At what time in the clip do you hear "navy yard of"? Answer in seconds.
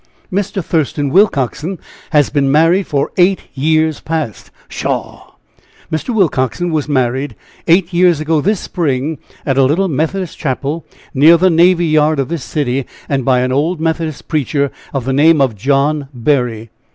11.51-12.29